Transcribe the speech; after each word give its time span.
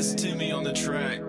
the 0.00 0.72
track. 0.72 1.20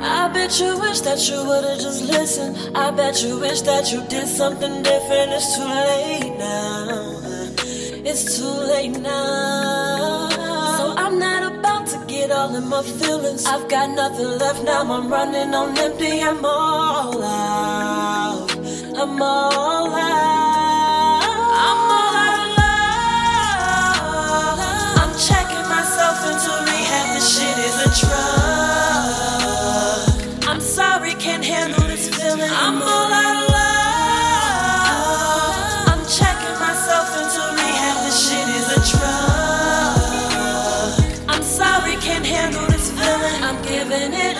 I 0.00 0.28
bet 0.32 0.58
you 0.60 0.80
wish 0.80 1.00
that 1.00 1.28
you 1.28 1.44
would've 1.44 1.78
just 1.78 2.02
listened. 2.04 2.56
I 2.74 2.90
bet 2.90 3.22
you 3.22 3.38
wish 3.38 3.60
that 3.62 3.92
you 3.92 4.02
did 4.08 4.26
something 4.26 4.82
different. 4.82 5.32
It's 5.32 5.56
too 5.56 5.64
late 5.64 6.38
now. 6.38 7.20
It's 8.06 8.38
too 8.38 8.44
late 8.44 8.98
now. 8.98 9.67
My 12.64 12.82
feelings. 12.82 13.44
I've 13.46 13.68
got 13.68 13.90
nothing 13.90 14.38
left 14.38 14.62
now. 14.64 14.82
I'm 14.82 15.08
running 15.08 15.54
on 15.54 15.76
empty. 15.78 16.20
I'm 16.22 16.44
all 16.44 17.22
out. 17.22 18.50
I'm 18.96 19.22
all 19.22 19.94
out. 19.94 20.37
Can't 42.08 42.24
handle 42.24 42.66
this 42.68 42.90
feeling. 42.90 43.42
I'm 43.42 43.60
giving 43.62 44.14
it 44.14 44.37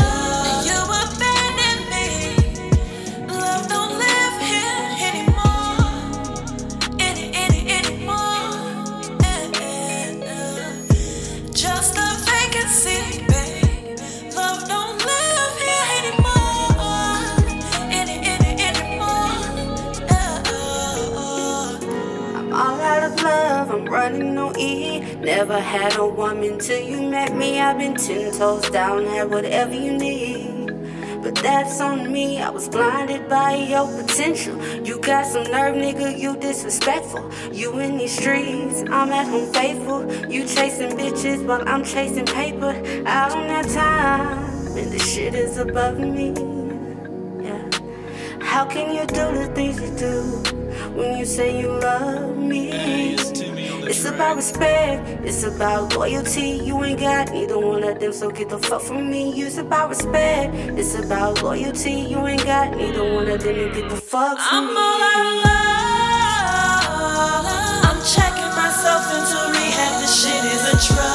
running 24.08 24.38
on 24.38 24.58
E. 24.58 25.00
Never 25.16 25.58
had 25.58 25.96
a 25.96 26.06
woman 26.06 26.58
till 26.58 26.80
you 26.80 27.02
met 27.02 27.34
me. 27.36 27.60
I've 27.60 27.78
been 27.78 27.94
ten 27.94 28.32
toes 28.32 28.68
down, 28.70 29.04
had 29.04 29.30
whatever 29.30 29.74
you 29.74 29.92
need. 29.96 30.56
But 31.22 31.34
that's 31.34 31.80
on 31.80 32.10
me, 32.12 32.40
I 32.40 32.48
was 32.48 32.68
blinded 32.68 33.28
by 33.28 33.56
your 33.56 33.86
potential. 34.00 34.56
You 34.86 34.98
got 35.00 35.26
some 35.26 35.44
nerve, 35.44 35.74
nigga, 35.74 36.18
you 36.18 36.36
disrespectful. 36.36 37.30
You 37.52 37.78
in 37.80 37.98
these 37.98 38.16
streets, 38.16 38.82
I'm 38.90 39.10
at 39.10 39.26
home 39.26 39.52
faithful. 39.52 40.00
You 40.30 40.46
chasing 40.46 40.92
bitches 40.96 41.44
while 41.44 41.68
I'm 41.68 41.84
chasing 41.84 42.26
paper. 42.26 42.72
I 43.04 43.28
don't 43.28 43.48
have 43.48 43.68
time, 43.72 44.76
and 44.78 44.92
this 44.92 45.12
shit 45.12 45.34
is 45.34 45.58
above 45.58 45.98
me. 45.98 46.28
Yeah. 47.44 47.68
How 48.40 48.64
can 48.64 48.94
you 48.94 49.04
do 49.06 49.26
the 49.40 49.52
things 49.54 49.80
you 49.80 49.90
do 49.98 50.22
when 50.96 51.18
you 51.18 51.26
say 51.26 51.60
you 51.60 51.68
love 51.68 52.36
me? 52.38 52.57
About 54.08 54.36
respect, 54.36 55.06
it's 55.24 55.42
about 55.44 55.94
loyalty. 55.94 56.60
You 56.64 56.82
ain't 56.84 57.00
got 57.00 57.30
neither 57.32 57.58
one 57.58 57.84
of 57.84 57.98
them, 58.00 58.12
so 58.12 58.30
get 58.30 58.48
the 58.48 58.58
fuck 58.58 58.80
from 58.82 59.10
me. 59.10 59.32
It's 59.42 59.58
about 59.58 59.90
respect, 59.90 60.54
it's 60.78 60.94
about 60.94 61.42
loyalty. 61.42 61.92
You 61.92 62.26
ain't 62.26 62.44
got 62.44 62.76
neither 62.76 63.04
one 63.14 63.28
of 63.28 63.42
them, 63.42 63.56
and 63.56 63.74
get 63.74 63.88
the 63.90 63.96
fuck 63.96 64.38
from 64.38 64.46
I'm 64.50 64.66
me. 64.66 64.72
all 64.76 65.02
out 65.02 65.26
of 65.26 65.44
love. 65.44 65.54
I'm 67.88 68.00
checking 68.14 68.52
myself 68.56 69.04
into 69.16 69.38
rehab. 69.58 70.00
This 70.00 70.14
shit 70.22 70.44
is 70.44 70.62
a 70.72 70.74
drug. 70.88 71.06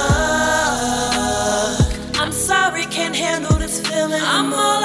I'm 2.22 2.32
sorry, 2.32 2.86
can't 2.86 3.16
handle 3.16 3.58
this 3.58 3.80
feeling. 3.82 4.22
I'm 4.22 4.54
all 4.54 4.83